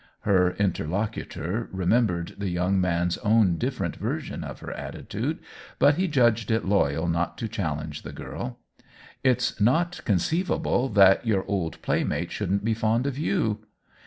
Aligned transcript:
Her 0.21 0.55
interlocutor 0.55 1.69
remembered 1.71 2.33
the 2.39 2.49
young 2.49 2.81
man's 2.81 3.19
own 3.19 3.59
different 3.59 3.95
version 3.97 4.43
of 4.43 4.59
her 4.61 4.71
attitude; 4.71 5.37
but 5.77 5.93
he 5.93 6.07
judged 6.07 6.49
it 6.49 6.65
loyal 6.65 7.07
not 7.07 7.37
to 7.37 7.47
challenge 7.47 8.01
the 8.01 8.11
girl." 8.11 8.57
It's 9.23 9.59
not 9.61 10.01
conceivable 10.03 10.89
that 10.89 11.27
your 11.27 11.45
old 11.45 11.79
play 11.83 12.03
mate 12.03 12.31
shouldn't 12.31 12.65
be 12.65 12.73
fond 12.73 13.05
of 13.05 13.15
you. 13.19 13.59